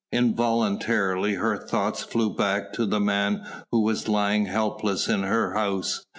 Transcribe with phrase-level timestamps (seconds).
[0.11, 6.03] Involuntarily her thoughts flew back to the man who was lying helpless in her house.